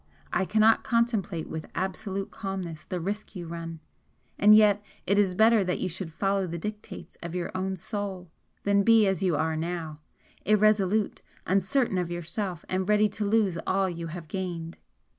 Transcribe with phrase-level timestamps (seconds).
[0.33, 3.81] I cannot contemplate with absolute calmness the risk you run,
[4.35, 8.31] and yet it is better that you should follow the dictates of your own soul
[8.63, 9.99] than be as you are now
[10.43, 14.79] irresolute, uncertain of yourself and ready to lose all you have gained!"